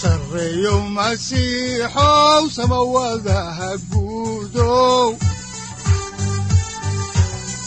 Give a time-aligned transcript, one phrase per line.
[0.00, 5.08] sareyow masiixow samawadaha guudow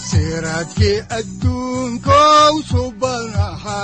[0.10, 3.80] siraadkii adduunkow subanaha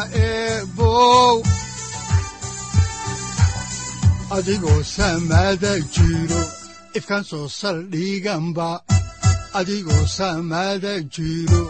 [9.60, 11.64] adigoo samada jiro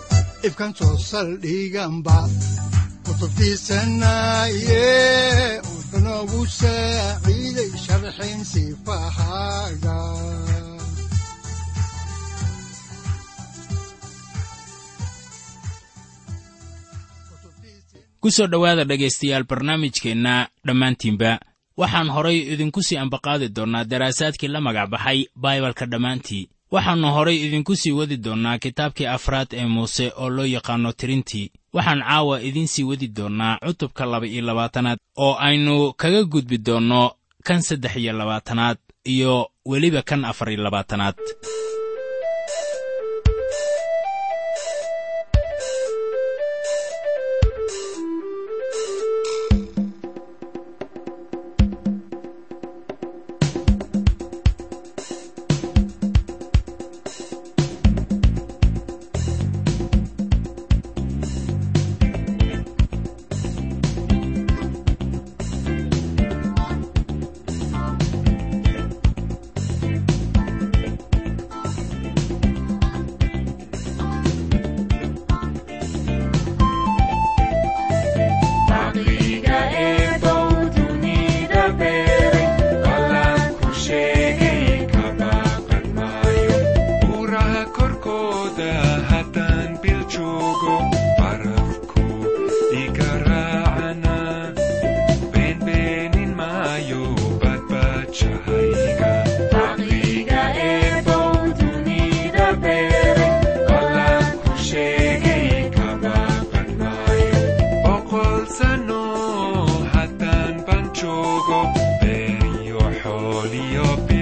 [0.48, 2.18] ifkan soo saldhiganba
[3.06, 4.84] kutubtiisanaye
[18.22, 20.34] ku soo dhowaada dhegaystayaal barnaamijkeenna
[20.68, 21.32] dhammaantiinba
[21.82, 26.44] waxaan horay idinku sii ambaqaadi doonnaa daraasaadkii la magac baxay baibalka dhammaantii
[26.76, 31.52] waxaannu horay idinku sii wadi doonnaa kitaabkii afraad ee muuse oo loo yaqaanno tirintii.
[31.76, 37.02] Waxaan caawa idiin sii wadi doonnaa cutubka laba iyo labaatanaad oo aynu kaga gudbi doonno
[37.48, 38.78] kan saddex iyo labaatanaad
[39.14, 39.34] iyo
[39.66, 41.16] weliba kan afar iyo labaatanaad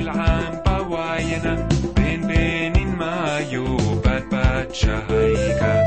[0.01, 5.82] العام بواينا بين بين ما يوبات بات شهيكه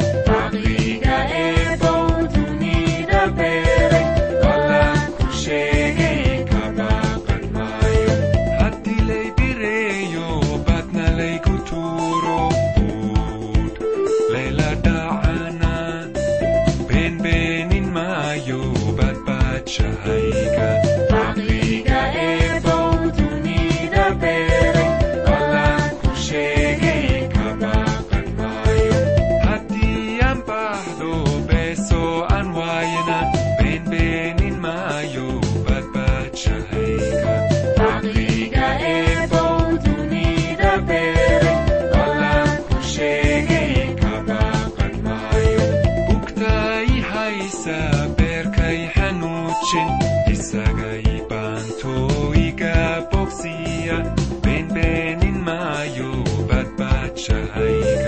[49.68, 49.80] 신
[50.28, 58.05] 기사가 이반 토이가 복시야 벤벤인 마요 밭밭 차이가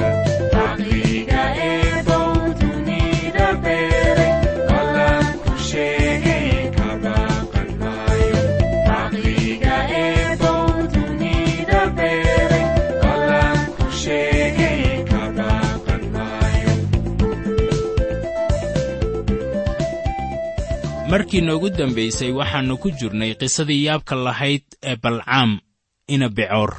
[21.28, 25.60] markii noogu dambaysay waxaannu ku jirnay qisadii yaabka lahayd ee balcaam
[26.08, 26.72] ina becoor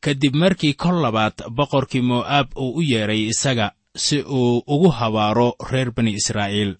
[0.00, 5.54] ka dib markii kol labaad boqorkii mo'aab uu u yeedhay isaga si uu ugu habaaro
[5.70, 6.74] reer bani israa'iil.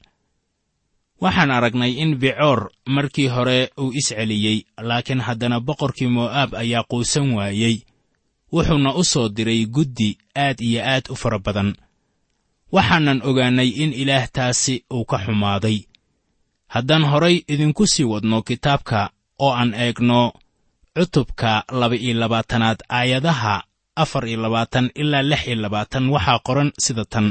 [1.21, 7.77] Waxaan aragnay in becoor markii hore uu isceliyey laakiin haddana boqorkii mo'aab ayaa quusan waayey.
[8.53, 11.75] Wuxuuna u soo diray guddi aad iyo aad u fara badan.
[12.73, 15.90] Waxaanan ogaannay in ilaah taasi uu ka xumaaday
[16.75, 19.01] haddaan horay idinku sii wadno kitaabka
[19.45, 20.21] oo aan eegno
[20.97, 21.51] cutubka
[21.81, 23.55] laba-iyo labaatanaad aayadaha
[24.03, 27.27] afar iyo labaatan ilaa lix iyo labaatan waxaa qoran sida tan.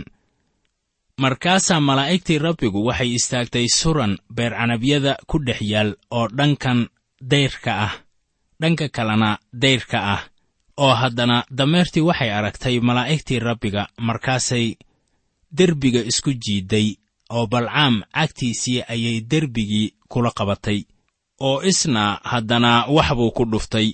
[1.23, 6.79] Markaasaa malaa'igtii rabbigu waxay istaagtay suran beer canabyada ku dhex yaal oo dhankan
[7.31, 7.93] dayrka ah
[8.61, 9.29] dhanka kalena
[9.63, 10.21] dayrka ah
[10.83, 14.65] oo haddana dameertii waxay aragtay malaa'igtii rabbiga markaasay
[15.57, 16.87] derbiga isku jiidday
[17.35, 20.79] oo balcaam cagtiisii ayay derbigii kula qabatay
[21.47, 23.89] oo isna haddana wax buu ku dhuftay.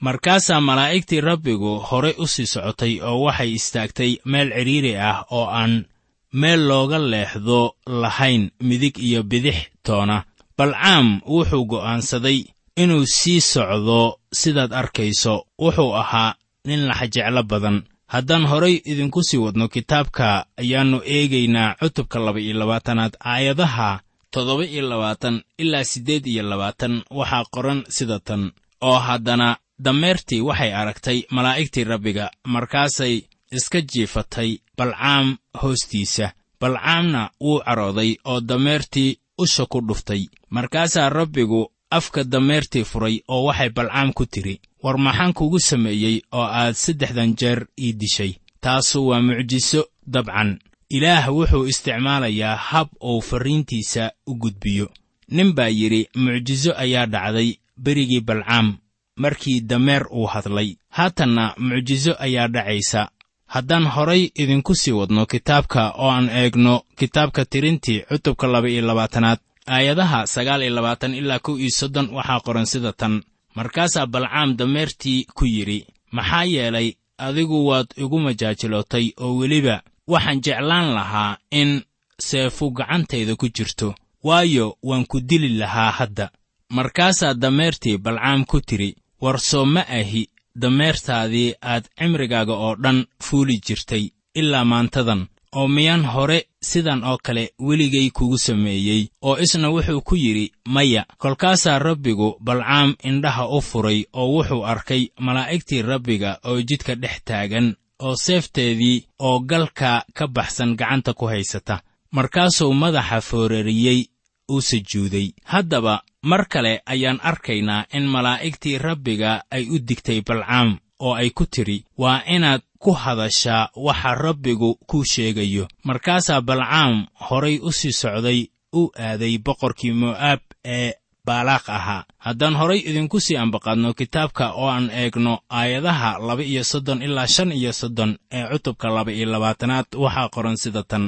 [0.00, 5.84] Markaasaa malaa'igtii rabbigu horay u sii socotay oo waxay istaagtay meel cidhiiri ah oo aan
[6.32, 10.24] meel looga leexdo lahayn midig iyo bidix toona.
[10.58, 12.38] Balcaam wuxuu go'aansaday
[12.82, 16.34] inuu sii socdo sidaad arkayso wuxuu ahaa
[16.64, 17.76] nin laxajeclo badan
[18.14, 20.26] haddaan horay idinku sii wadno kitaabka
[20.62, 23.90] ayaannu eegaynaa cutubka laba-iyo labaatanaad aayadaha
[24.34, 26.94] toddoba iyo labaatan ilaa siddeed iyo labaatan.
[27.18, 28.42] Waxaa qoran sida tan.
[28.80, 29.48] Oo haddana
[29.84, 33.14] dameertii waxay aragtay malaa'igtii rabbiga markaasay
[33.56, 36.26] iska jiifatay balcaam hoostiisa.
[36.60, 40.22] Balcaamna wuu carooday oo dameertii usha ku dhuftay.
[40.50, 46.42] Markaasaa rabbigu afka dameertii furay oo waxay balcaam ku tidhi war maxaan kugu sameeyey oo
[46.44, 48.32] aad saddexdan jeer ii dishay?
[48.60, 50.58] Taasu waa mucjiso dabcan.
[50.90, 54.90] Ilaah wuxuu isticmaalayaa hab uu farriintiisa u gudbiyo.
[55.28, 58.76] Nin baa yidhi mucjiso ayaa dhacday berigii balcaam
[59.16, 60.76] markii dameer uu hadlay.
[60.88, 63.08] Haatanna mucjiso ayaa dhacaysa.
[63.46, 70.26] Haddaan horay idinku sii wadno kitaabka oo aan eegno kitaabka tirintii cutubka laba-iyo labaatanaad aayadaha
[70.26, 73.22] sagaal iyo labaatan ilaa kow iyo soddon waxaa qoran sida tan.
[73.54, 80.94] Markaasaa balcaam dameertii ku yidhi maxaa yeelay adigu waad igu majaajilootay oo weliba waxaan jeclaan
[80.94, 81.82] lahaa in
[82.18, 86.30] seefu gacantayda ku jirto waayo waan ku dili lahaa hadda.
[86.70, 93.60] Markaasaa dameertii balcaam ku tidhi war soo ma ahi dameertaadii aad cimrigaaga oo dhan fuuli
[93.66, 94.04] jirtay
[94.34, 100.14] ilaa maantadan oo miyaan hore sidan oo kale weligay kugu sameeyey oo isna wuxuu ku
[100.16, 106.94] yidhi maya kolkaasaa rabbigu balcaam indhaha u furay oo wuxuu arkay malaa'igtii rabbiga oo jidka
[106.94, 111.82] dhex taagan oo seefteedii oo galka ka baxsan gacanta ku haysata.
[112.12, 114.04] Markaasuu madaxa foorariyey
[114.48, 115.30] u sujuuday.
[115.44, 121.46] Haddaba mar kale ayaan arkaynaa in malaa'igtii rabbiga ay u digtay balcaam oo ay ku
[121.46, 125.64] tidhi waa inaad ku hadashaa waxa rabbigu kuu sheegayo.
[125.84, 128.40] Markaasaa balcaam horay u sii socday
[128.72, 130.92] u aaday boqorkii mo'aab ee
[131.26, 132.04] baalaaq ahaa.
[132.24, 137.52] Haddaan horay idinku sii ambaqadno kitaabka oo aan eegno aayadaha laba iyo soddon ilaa shan
[137.52, 141.04] iyo soddon ee cutubka laba iyo labaatanaad waxaa qoran sida tan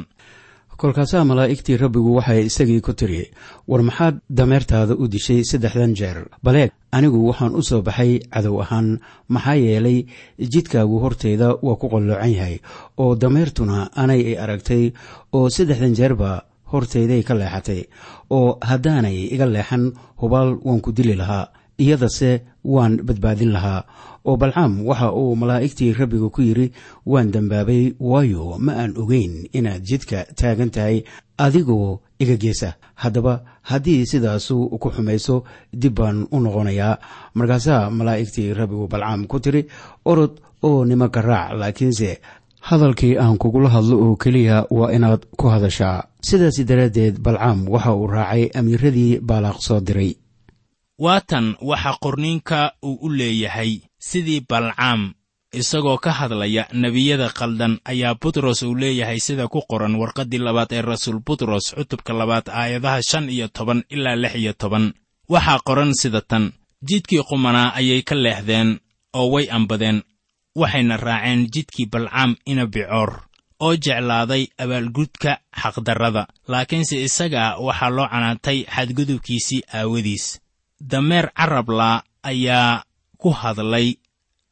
[0.83, 3.23] kolkaasaa malaa'igtii rabbigu waxay isagii ku tidhi
[3.71, 6.19] war maxaad dameertaada u dishay saddexdan jeer?
[6.45, 8.89] Baleeg anigu waxaan u soo baxay cadow ahaan.
[9.29, 9.99] Maxaa yeelay
[10.53, 12.57] jidkaagu horteyda waa ku qalloocan yahay
[13.03, 14.85] oo dameertuna anay i aragtay
[15.33, 16.31] oo saddexdan jeerba
[16.73, 17.81] horteyday ka leexatay
[18.37, 19.85] oo haddaanay iga leexan
[20.21, 22.31] hubaal waan ku dili lahaa iyadase
[22.65, 23.85] waan badbaadin lahaa
[24.25, 26.73] oo balcaam waxa uu malaa'igtii rabbiga ku yidhi
[27.07, 31.03] waan dembaabay waayo ma aan ogeyn inaad jidka taagan tahay
[31.39, 32.75] adigoo iga geesa.
[32.95, 35.43] Haddaba haddii sidaasu ku xumayso
[35.73, 36.99] dib baan u noqonayaa.
[37.35, 39.67] Markaasaa malaa'igtii rabbigu balcaam ku tiri
[40.05, 42.21] orod oo nimanka raac laakiinse
[42.69, 46.05] hadalkii aan kugula hadlo oo keliya waa inaad ku hadashaa.
[46.23, 50.15] Sidaas daraaddeed balcaam waxa uu raacay amiiradii baalaaq soo diray
[51.03, 55.15] waatan waxa qorniinka uu u leeyahay sidii balcaam
[55.61, 60.83] isagoo ka hadlaya nebiyada khaldan ayaa butros uu leeyahay sida ku qoran warqaddii labaad ee
[60.83, 64.95] rasuul butros cutubka labaad aayadaha shan iyo toban ilaa lix iyo toban.
[65.29, 66.53] Waxaa qoran sida tan
[66.89, 68.79] jidkii qumanaa ayay ka leexdeen
[69.19, 70.03] oo way ambadeen
[70.61, 73.11] waxayna raaceen jidkii balcaam ina bicoor
[73.61, 76.27] oo jeclaaday abaalgudka xaqdarrada.
[76.49, 80.39] Laakiinse isaga waxaa loo canaantay xadgudubkiisii aawadiis
[80.83, 82.83] dameer carabla ayaa
[83.19, 83.97] ku hadlay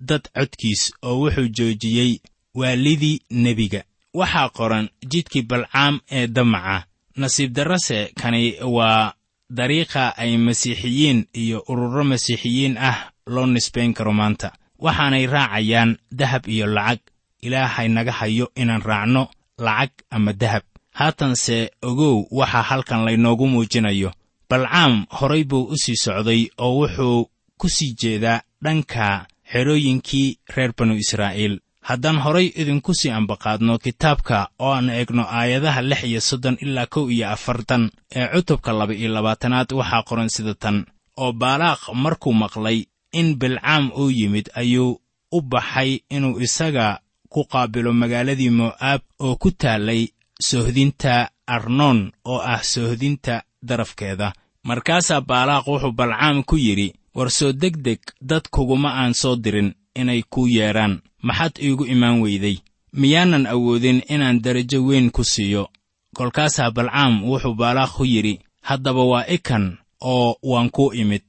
[0.00, 2.20] dad codkiis oo wuxuu joojiyey
[2.54, 3.82] waalidii nebiga.
[4.14, 6.84] Waxaa qoran jidkii balcaam ee damaca.
[7.16, 9.12] Nasiib darrase kani waa
[9.50, 14.52] dariiqa ay masiixiyiin iyo ururo masiixiyiin ah loo nisbayn karo maanta.
[14.78, 17.00] Waxaanay raacayaan dahab iyo lacag.
[17.42, 20.62] Ilaahay naga hayo inaan raacno lacag ama dahab.
[20.94, 24.12] Haatanse ogow waxaa halkan laynoogu muujinayo
[24.50, 27.18] balcaam horay buu u sii socday oo wuxuu
[27.60, 31.54] ku sii jeedaa dhanka xerooyinkii reer banu israa'iil.
[31.88, 37.06] Haddaan horay idinku sii ambaqaadno kitaabka oo aan eegno aayadaha lix iyo soddon ilaa kow
[37.10, 40.76] iyo afartan ee cutubka laba iyo labaatanaad waxaa qoran sida tan.
[41.22, 42.78] Oo baalaaq markuu maqlay
[43.12, 45.00] in bilcaam uu yimid ayuu
[45.32, 47.00] u baxay inuu isaga
[47.32, 50.02] ku qaabilo magaaladii mo'aab oo ku taallay
[50.48, 54.32] sohdinta arnoon oo ah sohdinta darafkeeda
[54.64, 60.22] markaasaa baalaaq wuxuu balcaam ku yidhi war soo degdeg dad kuguma aan soo dirin inay
[60.30, 61.00] kuu yeedhaan.
[61.22, 62.56] Maxaad iigu imaan weyday.
[62.92, 65.68] Miyaanan awoodin inaan derajo weyn ku siiyo.
[66.16, 71.26] Kolkaasaa balcaam wuxuu baalaaq ku yidhi haddaba waa ikan oo waan kuu imid.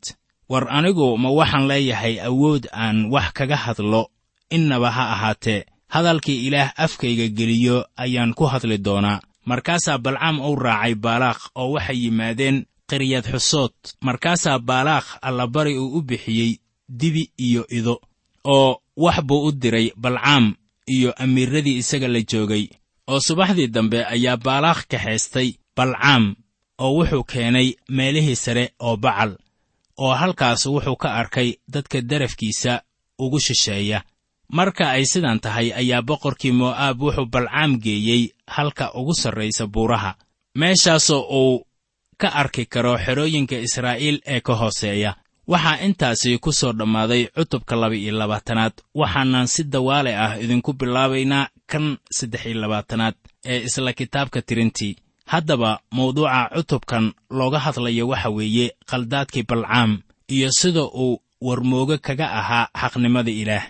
[0.50, 4.09] War anigu ma waxaan leeyahay awood aan wax kaga hadlo.
[4.50, 9.19] Innaba ha ahaatee hadalkii ilaah afkayga geliyo ayaan ku hadli doonaa.
[9.45, 13.74] Markaasaa balcaam uu raacay baalaaq oo waxay yimaadeen qiryad xusood.
[14.07, 16.51] Markaasaa baalaaq allabari uu u bixiyey
[17.00, 17.95] dibi iyo ido
[18.55, 20.45] oo wax buu u diray balcaam
[20.95, 22.65] iyo amiirradii isaga la joogay.
[23.07, 26.36] Oo subaxdii dambe ayaa baalaaq kaxaystay balcaam
[26.83, 27.67] oo wuxuu keenay
[27.98, 29.31] meelihii sare oo bacal
[30.03, 32.81] oo halkaas wuxuu ka arkay dadka darafkiisa
[33.19, 34.00] ugu shisheeya.
[34.57, 40.12] Marka ay sidan tahay ayaa boqorkii mo'aab wuxuu balcaam geeyey halka ugu sarraysa buuraha.
[40.60, 41.65] Meeshaasoo uu
[42.21, 45.11] ka arki karo xerooyinka israa'iil ee ka hooseeya.
[45.51, 51.85] Waxaa intaasi ku soo dhammaaday cutubka laba-iyo labaatanaad waxaanan si dawaale ah idinku bilaabaynaa kan
[52.17, 53.15] saddex iyo labaatanaad
[53.51, 54.93] ee isla kitaabka tirintii.
[55.31, 57.05] Haddaba mawduuca cutubkan
[57.37, 59.91] looga hadlayo waxa weeye khaldaadkii balcaam
[60.35, 63.65] iyo sida uu warmooge kaga ahaa xaqnimada ilaah.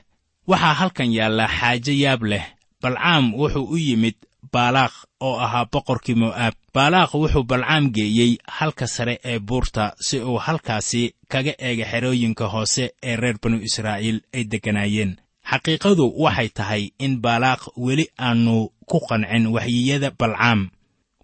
[0.47, 2.45] Waxaa halkan yaalla xaajo yaab leh.
[2.81, 4.15] Balcaam wuxuu u yimid
[4.53, 10.37] baalaaq oo ahaa boqorkii mo'aab baalaaq wuxuu balcaam geeyey halka sare ee buurta si uu
[10.45, 15.11] halkaasi kaga eega xerooyinka hoose ee reer banu israa'iil ay degganaayeen.
[15.49, 20.69] Xaqiiqadu waxay tahay in baalaaq weli aannu ku qancin waxyiyada balcaam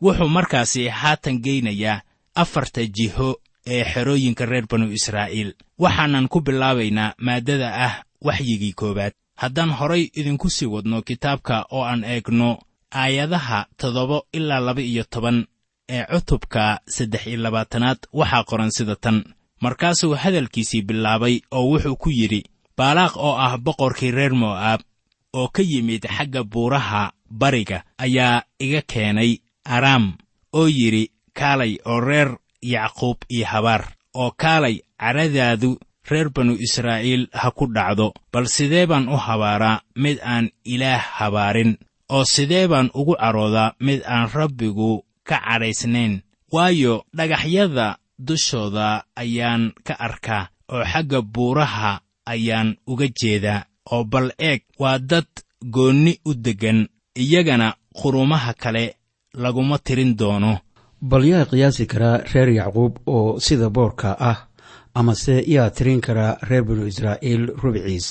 [0.01, 2.01] wuxuu markaasi haatan geynayaa
[2.35, 3.29] afarta jiho
[3.73, 5.53] ee xerooyinka reer banu israa'iil.
[5.79, 7.93] Waxaanan ku bilaabaynaa maaddada ah
[8.27, 9.13] waxyigii koowaad.
[9.41, 12.59] Haddaan horay idinku sii wadno kitaabka oo aan eegno
[12.91, 15.45] aayadaha toddoba ilaa laba iyo toban
[15.89, 19.23] ee cutubka saddex iyo labaatanaad waxaa qoran sida tan.
[19.61, 22.43] Markaasuu hadalkiisii bilaabay oo wuxuu ku yidhi
[22.77, 24.81] baalaaq oo ah boqorkii reer mo'aab
[25.33, 29.31] oo ka yimid xagga buuraha bariga ayaa iga keenay
[29.65, 30.13] araam
[30.53, 35.79] oo yidhi kaalay oo reer yacquub iyo habaar oo kaalay caradaadu
[36.09, 41.77] reer banu israa'iil ha ku dhacdo bal sidee baan u habaaraa mid aan ilaah habaarin
[42.15, 46.13] oo sidee baan ugu caroodaa mid aan rabbigu ka cadhaysnayn
[46.53, 47.97] waayo dhagaxyada
[48.27, 48.87] dushooda
[49.21, 51.91] ayaan ka arkaa oo xagga buuraha
[52.33, 55.29] ayaan uga jeedaa oo bal eeg waa dad
[55.73, 56.79] goonni u deggan
[57.23, 57.67] iyagana
[57.99, 58.85] qurumaha kale
[59.33, 60.53] laguma tirin doono.
[61.01, 64.37] Bal yaa qiyaasi karaa reer yacquub oo sida boorka ah
[64.99, 68.07] amase yaa tirin karaa reer binu israa'iil rubciis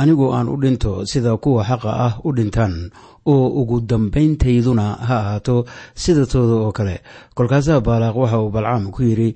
[0.00, 2.90] anigoo aan u dhinto sida kuwa xaqa ah u dhintaan
[3.26, 5.56] oo ugu dambayntayduna ha ahaato
[5.94, 6.96] sida tooda oo kale.
[7.34, 9.34] Kolkaasaa baalaaq waxa uu balcaam ku yidhi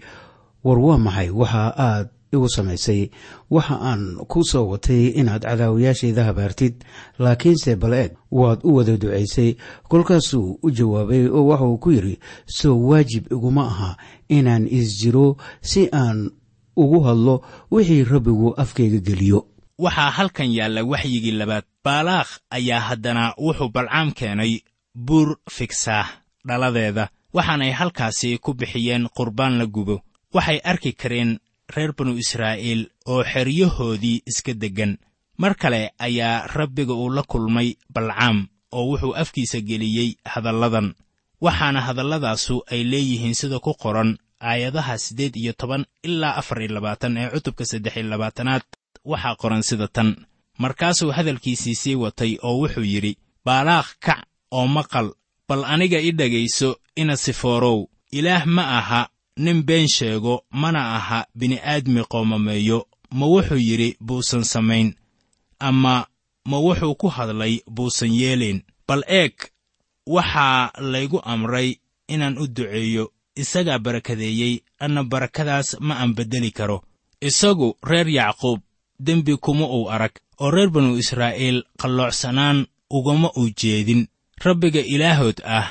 [0.64, 1.28] war waa maxay?
[1.30, 3.10] Waxa aad igu samaysay.
[3.50, 6.74] Waxa aan ku soo watay inaad cadaawayaashayda habaartid.
[7.18, 9.56] Laakiinse bal eeg waad u wada ducaysay
[9.88, 13.90] kolkaasuu u jawaabay oo waxauu ku yidhi soo waajib iguma aha
[14.28, 16.30] inaan isjiro si aan
[16.76, 19.46] ugu hadlo wixii rabbigu afkayga geliyo
[19.78, 21.64] waxaa halkan yaalla waxyigii labaad.
[21.84, 24.60] Baalaaq ayaa haddana wuxuu balcaam keenay
[24.94, 26.08] buur figsaah
[26.48, 30.00] dhaladeeda waxaanay halkaasi ku bixiyeen qurbaan la gubo.
[30.34, 31.38] Waxay arki kareen
[31.74, 34.98] reer banu israa'iil oo xeryahoodii iska deggan.
[35.38, 40.94] Mar kale ayaa rabbiga uu la kulmay balcaam oo wuxuu afkiisa geliyey hadalladan.
[41.40, 47.16] Waxaana hadalladaasu ay leeyihiin sida ku qoran aayadaha siddeed iyo toban ilaa afar iyo labaatan
[47.16, 48.62] ee cutubka saddex iyo labaatanaad
[49.04, 50.26] waxaa qoran sida tan.
[50.58, 53.12] Markaasuu hadalkiisii sii watay oo wuxuu yidhi
[53.44, 54.20] baalaaq kac
[54.50, 55.08] oo maqal
[55.48, 62.02] bal aniga i dhegayso ina sifoorow ilaah ma aha nin been sheego mana aha bini'aadmi
[62.12, 62.86] qoomameeyo.
[63.18, 64.94] Ma wuxuu yidhi buusan samayn.
[65.58, 66.06] Ama
[66.50, 69.34] ma wuxuu ku hadlay buusan yeelayn bal eeg
[70.06, 71.68] waxaa laygu amray
[72.08, 76.82] inaan u duceeyo isagaa barakadeeyey anna barakadaas ma aan beddeli karo.
[77.20, 78.60] Isagu reer yacquub
[79.00, 84.06] dembi kuma uu arag oo reer banu israa'iil qalloocsanaan ugama uu jeedin.
[84.44, 85.66] Rabbiga ilaahood ah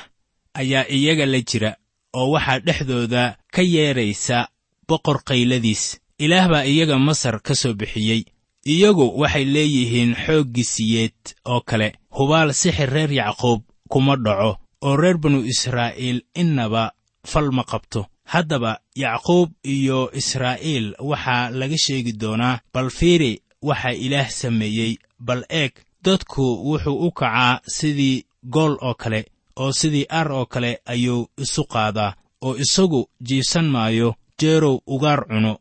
[0.54, 1.76] ayaa iyaga la jira
[2.12, 4.48] oo waxaa dhexdooda ka yeedraysa
[4.88, 6.00] boqor qayladiis.
[6.18, 8.24] Ilaah baa iyaga masar ka soo bixiyey.
[8.66, 11.88] Iyagu waxay leeyihiin xooggisiyeed oo kale.
[12.16, 16.92] Hubaal sixir reer yacquub kuma dhaco oo reer banu israa'iil innaba
[17.26, 24.28] fal ma qabto haddaba yacquub iyo israa'iil waxaa laga sheegi doonaa bal fiiri waxaa ilaah
[24.30, 24.96] sameeyey.
[25.18, 25.72] Bal eeg
[26.04, 29.20] dadku wuxuu u kacaa sidii gool oo kale
[29.56, 32.14] oo sidii ar oo kale ayuu isu qaadaa
[32.46, 35.52] oo isagu jiibsan maayo jeerow ugaar cuno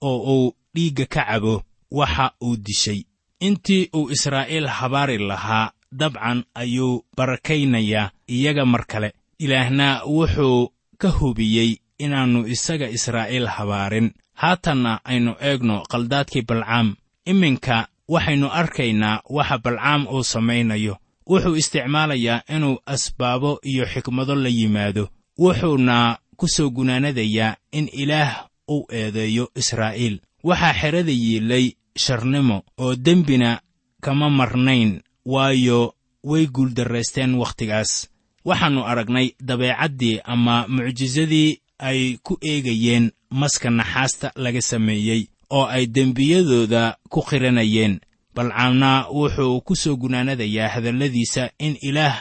[0.00, 3.00] oo uu dhiigga ka cabo waxa uu dishay.
[3.40, 9.12] Intii uu israa'iil habaari lahaa dabcan ayuu barakaynayaa iyaga mar kale.
[9.38, 14.12] Ilaahna wuxuu ka hubiyey inaannu isaga israa'iil habaarin.
[14.34, 16.96] Haatanna aynu eegno qaldaadkii balcaam.
[17.26, 20.96] Iminka waxaynu arkaynaa waxa balcaam uu samaynayo.
[21.30, 25.08] Wuxuu isticmaalayaa inuu asbaabo iyo xikmado la yimaado.
[25.38, 30.20] Wuxuuna ku soo gunaanadayaa in ilaah uu eedeeyo israa'iil.
[30.44, 33.60] Waxaa xerada yiilay sharnimo oo dembina
[34.00, 38.08] kama marnayn waayo way guuldarraysteen wakhtigaas.
[38.44, 43.04] Waxaannu aragnay dabeecaddii ama mucjisadii ay ku eegayeen
[43.40, 45.22] maska naxaasta laga sameeyey
[45.56, 47.94] oo ay dembiyadooda ku qiranayeen.
[48.34, 52.16] Balcaamna wuxuu ku soo gunaanadayaa hadalladiisa in ilaah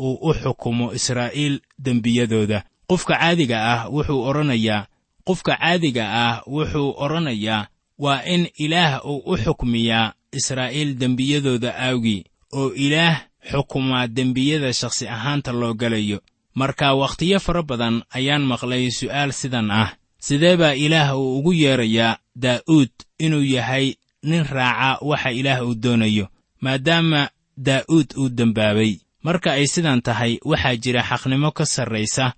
[0.00, 2.58] uu u xukumo israa'iil dembiyadooda.
[2.88, 4.86] Qofka caadiga ah wuxuu odhanayaa
[5.26, 12.72] qofka caadiga ah wuxuu odhanayaa waa in ilaah uu u xukmiyaa israa'iil dembiyadooda aawgii oo
[12.86, 13.16] ilaah
[13.50, 16.18] xukumaa dembiyada shakhsi ahaanta loo galayo
[16.54, 19.90] marka wakhtiyo fara badan ayaan maqlay su'aal sidan ah.
[20.20, 26.26] Sidee baa ilaah uu ugu yeedrayaa daa'uud inuu yahay nin raaca waxa ilaah uu doonayo
[26.60, 32.34] maadaama daa'uud uu dembaabay marka ay sidan tahay waxaa jira xaqnimo ka sarraysa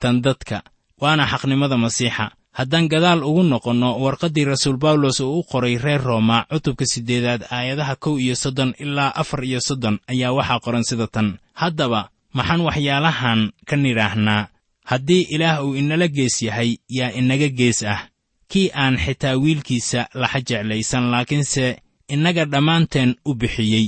[0.00, 0.62] tan dadka
[1.00, 2.32] waana xaqnimada masiixa.
[2.58, 7.94] Haddaan gadaal ugu noqonno warqaddii rasuul bawlos uu u qoray reer rooma cutubka siddeedaad aayadaha
[7.96, 11.38] kow iyo soddon ilaa afar iyo soddon ayaa waxaa qoran sida tan.
[11.54, 14.48] Haddaba maxaan waxyaalahan ka nidhaahnaa?
[14.90, 18.00] Haddii ilaah uu inala gees yahay yaa inaga gees ah.
[18.50, 21.64] Kii aan xitaa wiilkiisa laxa jeclaysan laakiinse
[22.08, 23.86] innaga dhammaanteen u bixiyey.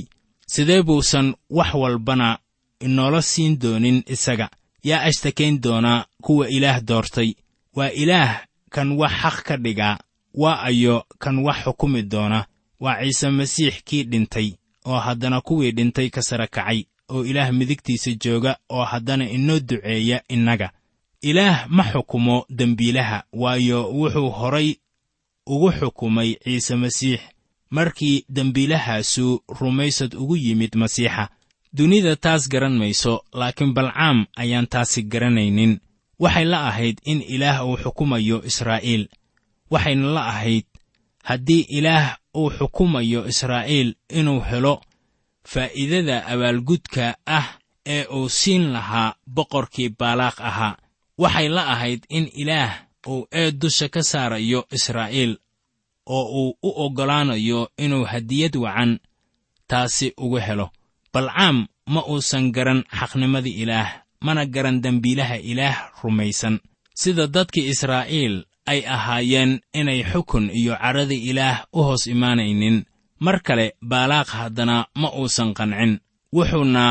[0.53, 2.39] Sidee buusan wax walbana
[2.85, 4.47] inoola siin doonin isaga?
[4.83, 7.33] Yaa ashtakayn doonaa kuwa ilaah doortay.
[7.75, 8.31] Waa ilaah
[8.69, 9.97] kan wax xaq ka dhigaa
[10.41, 12.45] waa ayo kan wax xukumi doona.
[12.79, 14.49] Waa ciise masiix kii dhintay
[14.85, 20.17] oo haddana kuwii dhintay ka sara kacay oo ilaah midigtiisa jooga oo haddana inoo duceeya
[20.35, 20.67] innaga.
[21.21, 24.69] Ilaah ma xukumo dembiilaha waayo wuxuu horay
[25.53, 27.19] ugu xukumay ciise masiix.
[27.69, 31.29] Markii dembiilahaasu rumaysad ugu yimid masiixa
[31.73, 35.79] dunida taas garan mayso laakiin balcaam ayaan taasi garanaynin.
[36.19, 39.07] Waxay la ahayd in ilaah uu xukumayo israa'iil.
[39.71, 40.65] Waxayna la ahayd
[41.23, 44.81] haddii ilaah uu xukumayo israa'iil inuu helo
[45.43, 47.47] faa'iidada abaalgudka ah
[47.85, 50.77] ee uu siin lahaa boqorkii baalaaq ahaa
[51.17, 52.73] waxay la ahayd in ilaah
[53.07, 55.37] uu eed dusha ka saarayo israa'iil
[56.05, 58.99] oo uu u oggolaanayo inuu hadiyad wacan
[59.67, 60.69] taasi uga helo.
[61.13, 63.89] Balcaam ma uusan garan xaqnimadii ilaah
[64.21, 66.59] mana garan dembiilaha ilaah rumaysan.
[66.93, 72.85] Sida dadkii israa'iil ay ahaayeen inay xukun iyo carradii ilaah u hoos imaanaynin
[73.25, 75.93] mar kale baalaaq haddana ma uusan qancin.
[76.35, 76.85] Wuxuuna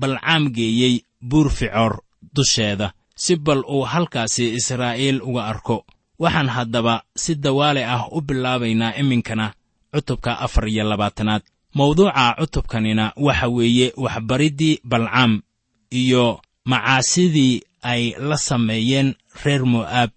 [0.00, 0.94] balcaam geeyey
[1.30, 1.92] buur ficoor
[2.34, 2.88] dusheeda
[3.22, 5.76] si bal uu halkaasi israa'iil uga arko.
[6.22, 9.46] Waxaan haddaba si dawaale ah u bilaabaynaa iminkana
[9.92, 11.42] cutubka afar iyo labaatanaad.
[11.74, 15.42] Mawduuca cutubkanina waxa weeye waxbariddii balcaam
[15.90, 20.10] iyo macaasidii ay la sameeyeen reer mo'aab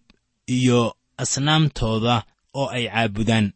[0.47, 2.15] iyo asnaamtooda
[2.53, 3.51] oo ay caabudaan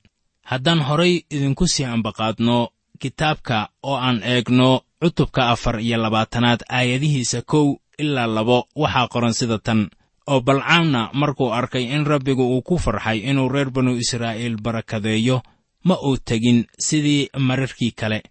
[0.49, 7.75] haddaan horay idinku sii ambaqaadno kitaabka oo aan eegno cutubka afar iyo labaatanaad aayadihiisa kow
[7.97, 9.89] ilaa labo waxaa qoran sida tan.
[10.27, 15.41] Oo balcaamna markuu arkay in rabbigu uu ku farxay inuu reer banu israa'iil barakadeeyo
[15.83, 18.21] ma uu tegin sidii mararkii kale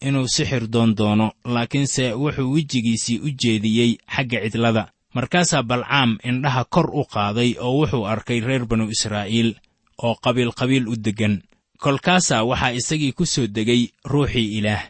[0.00, 4.88] inuu sixir doon doono laakiinse wuxuu wejigiisii u jeediyey xagga cidlada.
[5.14, 9.54] Markaasaa balcaam indhaha kor u qaaday oo wuxuu arkay reer banu israa'iil
[10.02, 11.42] oo qabiilqabiil u deggan
[11.86, 14.82] kolkaasaa waxaa isagii ku soo degay ruuxii ilaah.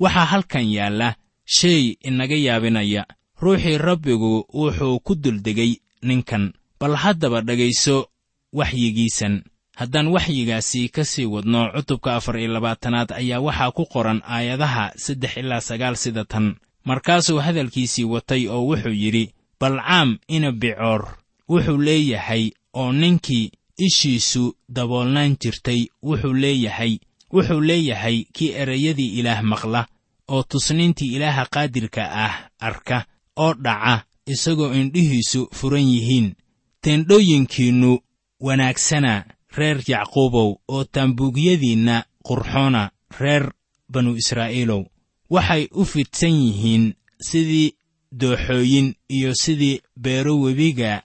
[0.00, 1.14] Waxaa halkan yaalla
[1.56, 3.02] shay inaga yaabinaya.
[3.42, 6.52] Ruuxii rabbigu wuxuu ku duldegay ninkan.
[6.80, 8.06] Bal haddaba dhegayso
[8.52, 9.42] waxyigiisan.
[9.76, 15.36] Haddaan waxyigaasi ka sii wadno cutubka afar iyo labaatanaad ayaa waxaa ku qoran aayadaha saddex
[15.36, 16.54] ilaa sagaal sida tan.
[16.84, 21.18] Markaasuu hadalkiisii watay oo wuxuu yidhi balcaam ina bicoor.
[21.48, 26.98] Wuxuu leeyahay oo ninkii ishiisu daboolnaan jirtay wuxuu leeyahay
[27.32, 29.86] wuxuu leeyahay kii erayadii ilaah maqla
[30.28, 33.06] oo tusniintii ilaaha qaadirka ah arka
[33.36, 36.34] oo dhaca isagoo indhihiisu furan yihiin.
[36.82, 37.98] Teendhooyinkiinnu
[38.40, 39.24] wanaagsana
[39.56, 43.52] reer yacquubow oo taambuugyadiinna qurxoona reer
[43.92, 44.82] banu israa'iilow.
[45.30, 46.94] Waxay u fidsan yihiin
[47.28, 47.74] sidii
[48.20, 51.02] dooxooyin iyo sidii beero webiga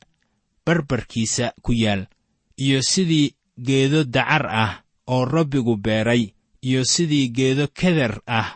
[0.65, 2.05] barbarkiisa ku yaal
[2.63, 3.33] iyo sidii
[3.67, 4.71] geedo dacar ah
[5.07, 6.23] oo rabbigu beeray
[6.67, 8.49] iyo sidii geedo keder ah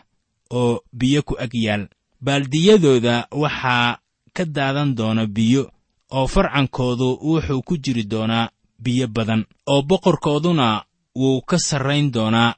[0.50, 1.84] oo biyo ku ag yaal.
[2.24, 3.98] Baaldiyadooda waxaa
[4.36, 5.62] ka daadan doona biyo
[6.16, 8.50] oo farcankoodu wuxuu ku jiri doonaa
[8.84, 10.84] biyo badan oo boqorkooduna
[11.20, 12.54] wuu ka sarrayn doonaa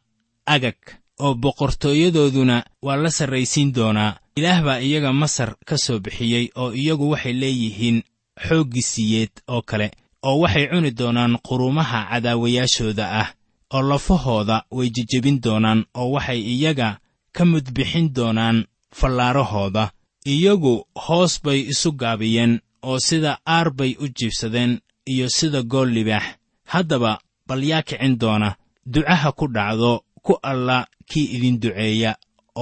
[0.46, 0.78] agag
[1.24, 4.18] oo boqortooyadooduna waa la sarraysiin doonaa.
[4.36, 8.02] Ilaah baa iyaga masar ka soo bixiyey oo iyagu waxay leeyihiin
[8.48, 9.90] xooggisiyeed oo kale
[10.28, 13.28] oo waxay cuni doonaan qurumaha cadaawayaashooda ah
[13.74, 16.88] oo lafahooda way jejebin doonaan oo waxay iyaga
[17.36, 18.58] ka mudbixin doonaan
[18.98, 19.84] fallaarahooda
[20.32, 22.52] iyagu hoos bay isu gaabiyeen
[22.88, 24.72] oo sida aar bay u jiibsadeen
[25.12, 26.24] iyo sida gool libaax.
[26.72, 27.12] Haddaba
[27.46, 28.56] bal yaa kicin doona
[28.92, 29.92] ducaha ku dhacdo
[30.26, 32.12] ku alla kii idin duceeya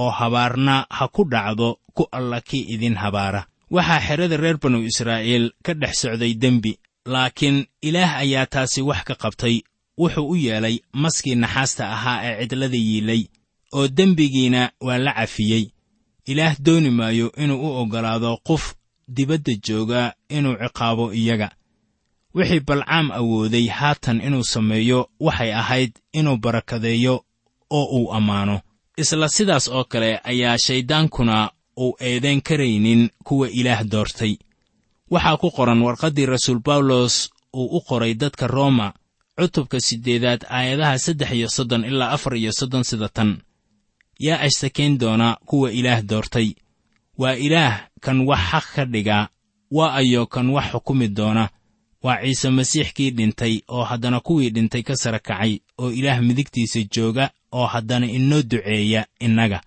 [0.01, 3.41] oo habaarna ha ku dhacdo ku alla kii idin habaara.
[3.71, 9.15] Waxaa xerada reer banu israa'iil ka dhex socday dembi laakiin ilaah ayaa taasi wax ka
[9.15, 9.61] qabtay.
[9.97, 13.21] Wuxuu u yeelay maskii naxaasta ahaa ee cidlada yiilay
[13.73, 15.65] oo dembigiina waa la cafiyey.
[16.25, 18.73] Ilaah dooni maayo inuu u oggolaado qof
[19.07, 21.49] dibadda jooga inuu ciqaabo iyaga.
[22.35, 27.25] Wixii balcaam awooday haatan inuu sameeyo waxay ahayd inuu barakadeeyo
[27.69, 28.61] oo uu ammaano.
[28.97, 34.35] Isla sidaas oo kale ayaa shayddaankuna uu eedayn karaynin kuwa ilaah doortay
[35.11, 38.93] waxaa ku qoran warqaddii rasuul bawlos uu u qoray dadka rooma
[39.37, 43.37] cutubka siddeedaad aayadaha saddex iyo soddon ilaa afar iyo soddon sida tan.
[44.19, 46.55] Yaa ashtakeyn doona kuwa ilaah doortay.
[47.17, 49.29] Waa ilaah kan wax xaq ka dhiga
[49.71, 51.49] waa ayo kan wax xukumi doona.
[52.03, 56.79] Waa ciise masiix kii dhintay oo haddana kuwii dhintay ka sara kacay oo ilaah midigtiisa
[56.93, 59.61] jooga oo haddana inoo duceeya innaga.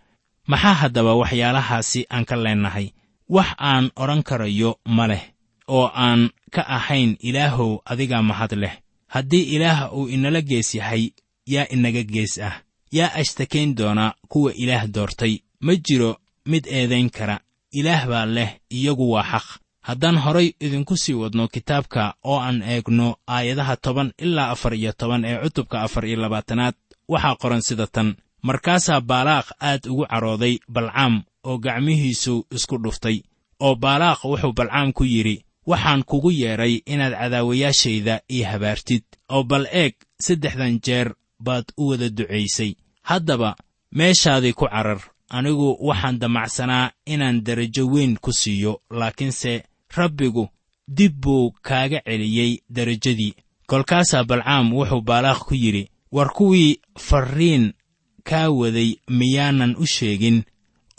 [0.46, 2.90] Maxaa haddaba waxyaalahaasi aan ka leennahay
[3.28, 5.22] wax aan odhan karayo ma leh
[5.68, 8.74] oo aan ka ahayn ilaahow adigaa mahad leh.
[9.08, 11.12] Haddii ilaah uu inala gees yahay
[11.46, 12.60] yaa inaga gees ah.
[12.92, 15.38] Yaa ashtakayn doona kuwa ilaah doortay.
[15.60, 17.40] Ma jiro mid eedayn kara.
[17.72, 19.46] Ilaah baa leh iyagu waa xaq.
[19.80, 25.24] Haddaan horay idinku sii wadno kitaabka oo aan eegno aayadaha toban ilaa afar iyo toban
[25.24, 26.74] ee cutubka afar iyo labaatanaad
[27.08, 28.16] waxaa qoran sida tan.
[28.42, 33.22] Markaasaa baalaaq aad ugu carooday balcaam oo gacmihiisu isku dhuftay
[33.60, 39.66] oo baalaaq wuxuu balcaam ku yidhi waxaan kugu yeedhay inaad cadaawayaashayda ii habaartid oo bal
[39.72, 42.72] eeg saddexdan jeer baad u wada ducaysay
[43.02, 43.56] haddaba
[43.92, 49.52] meeshaadii ku carar anigu waxaan damacsanaa inaan derajo weyn ku siiyo laakiinse
[49.96, 50.48] rabbigu
[50.88, 53.34] dib buu kaaga celiyey derajadii.
[53.66, 57.72] Kolkaasaa balcaam wuxuu baalaaq ku yidhi war kuwii farriin
[58.28, 60.42] kaa waday miyaanan u sheegin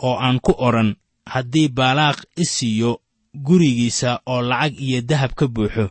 [0.07, 0.95] oo aan ku odhan
[1.33, 2.91] haddii baalaaq i siiyo
[3.45, 5.85] gurigiisa oo lacag iyo dahab ka buuxo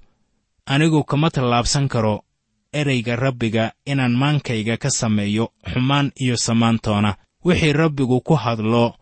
[0.66, 2.24] anigu kama tallaabsan karo
[2.72, 7.14] ereyga rabbiga inaan maankayga ka sameeyo xumaan iyo samaantoona.
[7.44, 8.94] Wixii rabbigu ku hadlo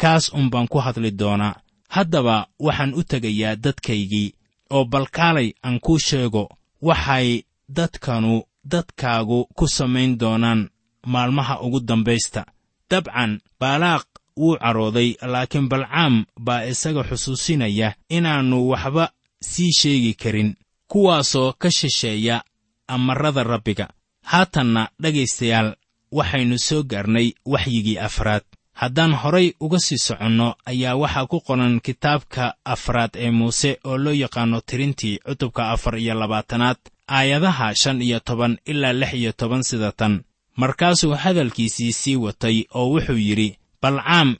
[0.00, 1.54] kaas unbaan ku hadli doonaa.
[1.88, 4.34] Haddaba waxaan u tegayaa dadkaygii
[4.70, 6.48] oo balkaalay aan kuu sheego
[6.82, 7.28] waxay
[7.68, 8.42] dadkanu
[8.72, 10.68] dadkaagu ku samayn doonaan
[11.06, 12.42] maalmaha ugu dambaysta.
[12.90, 14.04] Dabcan baalaaq
[14.36, 19.10] wuu carooday laakiin balcaam baa isaga xusuusinaya inaannu waxba
[19.50, 20.54] sii sheegi karin
[20.88, 22.42] kuwaasoo ka shisheeya
[22.88, 23.88] amarrada rabbiga.
[24.22, 25.74] Haatanna dhegaystayaal
[26.12, 28.42] waxaynu soo gaarnay waxyigii afraad.
[28.72, 34.12] Haddaan horay uga sii soconno ayaa waxaa ku qoran kitaabka afraad ee muuse oo loo
[34.12, 36.76] yaqaanno tirintii cutubka afar iyo labaatanaad
[37.08, 40.22] aayadaha shan iyo toban ilaa lix iyo toban sida tan.
[40.56, 44.36] Markaasuu hadalkiisii sii watay oo wuxuu yidhi balcaam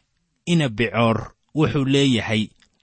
[0.46, 1.18] ina bicoor
[1.54, 2.42] wuxuu leeyahay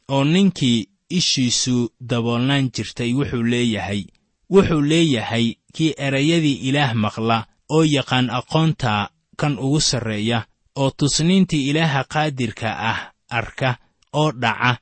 [0.09, 4.01] oo ninkii ishiisu daboolnaan jirtay wuxuu leeyahay.
[4.49, 12.03] Wuxuu leeyahay kii erayadii ilaah maqla oo yaqaan aqoonta kan ugu sarreeya oo tusniintii ilaaha
[12.13, 13.77] qaadirka ah arka
[14.13, 14.77] oo dhaca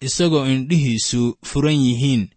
[0.00, 2.28] isagoo indhihiisu furan yihiin.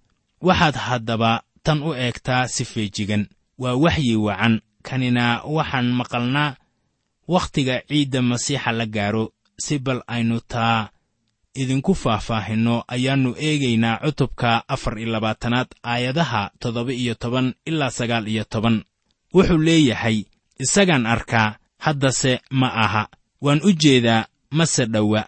[0.41, 3.27] Waxaad haddaba tan u eegtaa si feejigan.
[3.57, 4.61] Waa waxyi wacan.
[4.83, 6.55] Kanina waxaan maqalnaa
[7.27, 9.23] wakhtiga ciidda masiixa la gaaro
[9.65, 10.89] si bal aynu taa
[11.61, 18.43] idinku faahfaahinno ayaannu eegaynaa cutubka afar iyo labaatanaad aayadaha toddoba iyo toban ilaa sagaal iyo
[18.53, 18.83] toban.
[19.33, 20.17] Wuxuu leeyahay
[20.59, 23.03] isagaan arkaa haddase ma aha.
[23.41, 25.21] Waan u jeedaa mase dhowa.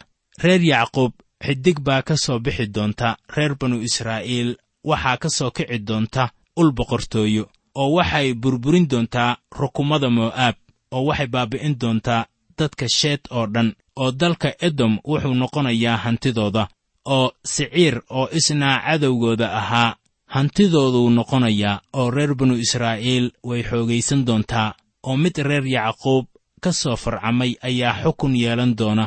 [0.44, 1.14] Reer yacquub
[1.46, 3.18] xidig baa ka soo bixi doonta.
[3.36, 6.24] Reer banu israa'iil waxaa ka soo kici doonta
[6.60, 7.44] ul boqortooyo
[7.76, 10.56] oo waxay burburin doontaa rukumada mo'aab
[10.92, 12.26] oo waxay baabi'in doontaa
[12.58, 13.70] dadka sheed oo dhan
[14.02, 16.68] oo dalka edom wuxuu noqonayaa hantidooda
[17.06, 19.96] oo siciir oo isnaa cadowgooda ahaa.
[20.36, 24.74] Hantidooduu noqonayaa oo reer banu israa'iil way xoogaysan doontaa
[25.08, 26.26] oo mid reer yacquub
[26.64, 29.06] ka soo farcamay ayaa xukun yeelan doona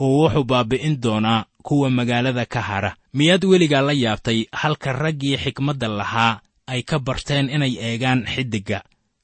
[0.00, 5.88] oo wuxuu baabbi'in doonaa kuwa magaalada ka hadha miyaad weligaa la yaabtay halka raggii xikmadda
[5.88, 8.78] lahaa ay ka barteen inay eegaan xiddigga?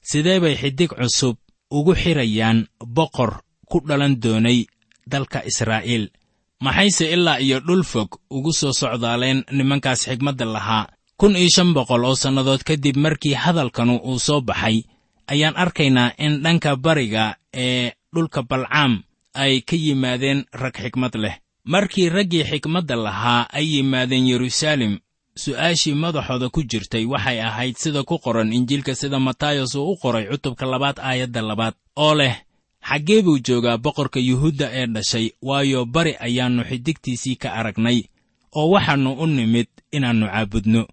[0.09, 1.35] Sidee bay xiddig cusub
[1.77, 2.59] ugu xidhayaan
[2.97, 3.31] boqor
[3.69, 4.59] ku dhalan doonay
[5.11, 6.05] dalka israa'iil.
[6.63, 10.85] Maxayse ilaa iyo dhul fog ugu soo socdaaleen nimankaas xigmadda lahaa.
[11.19, 14.77] Kun iyo shan boqol oo sannadood kadib markii hadalkanu uu soo baxay
[15.31, 18.93] ayaan arkaynaa in dhanka bariga ee dhulka balcaam
[19.43, 21.35] ay ka yimaadeen rag xikmad leh.
[21.73, 24.93] Markii raggii xikmadda lahaa ay yimaadeen yeruusaalem
[25.35, 30.25] su'aashii madaxooda ku jirtay waxay ahayd sida ku qoran injiilka sida matayos uu u qoray
[30.31, 32.35] cutubka labaad aayadda labaad oo leh
[32.89, 37.99] xaggee buu joogaa boqorka yuhuudda ee dhashay waayo bari ayaannu xidigtiisii ka aragnay
[38.59, 40.83] oo waxaannu u nimid inaannu caabudno.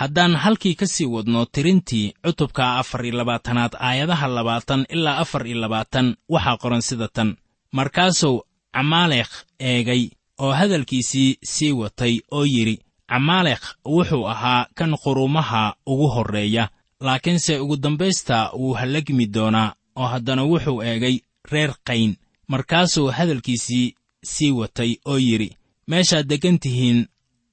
[0.00, 5.58] Haddaan halkii ka sii wadno tirintii cutubka afar iyo labaatanaad aayadaha labaatan ilaa afar iyo
[5.60, 7.36] labaatan waxaa qoran sida tan
[7.76, 8.42] markaasuu
[8.74, 10.02] camaalekh eegay
[10.38, 12.76] oo hadalkiisii sii watay oo yidhi
[13.12, 16.68] camaalekh wuxuu ahaa kan qurumaha ugu horreeya
[17.00, 21.16] laakiinse ugu dambaysta wuu hallagmi doonaa oo haddana wuxuu eegay
[21.52, 22.16] reer qayn.
[22.48, 23.94] Markaasuu hadalkiisii
[24.24, 27.06] sii watay oo yidhi meeshaad deggan tihiin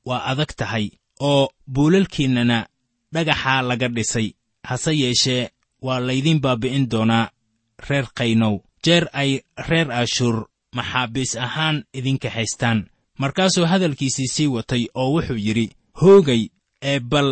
[0.05, 2.57] waa adag tahay oo buulalkiinnana
[3.13, 4.27] dhagaxaa laga dhisay.
[4.63, 5.49] Hase yeeshee
[5.81, 7.29] waa laydiin baabbi'in doonaa
[7.89, 8.55] reer qaynow.
[8.85, 9.31] Jeer ay
[9.69, 12.79] reer ashuur maxaabiis ahaan idinka haystaan
[13.21, 15.65] markaasuu hadalkiisii sii watay oo wuxuu yidhi
[16.01, 16.41] hoogay
[16.81, 17.29] ee bal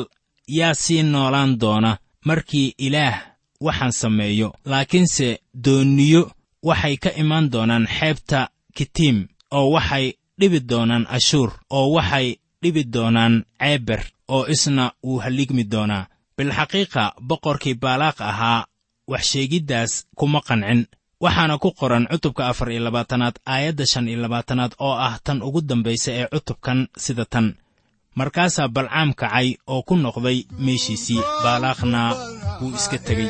[0.48, 1.98] yaa sii noolaan doona.
[2.26, 3.16] Markii ilaah
[3.62, 5.28] waxaan sameeyo laakiinse
[5.66, 6.32] doonniyo
[6.64, 9.18] waxay ka imaan doonaan xeebta kitiim
[9.52, 10.06] oo waxay
[10.40, 12.28] dhibi doonaan ashuur oo waxay
[12.64, 16.08] dhibi doonaan ceeber oo isna wuu halligmi doonaa.
[16.38, 18.66] Bilxaqiiqa boqorkii baalaaq ahaa
[19.12, 20.82] wax sheegiddaas kuma qancin
[21.24, 25.62] waxaana ku qoran cutubka afar iyo labaatanaad aayadda shan iyo labaatanaad oo ah tan ugu
[25.70, 27.48] dambaysa ee cutubkan sida tan.
[28.20, 32.02] Markaasaa balcaam kacay oo ku noqday meeshiisii baalaaqna
[32.62, 33.30] wuu iska tegey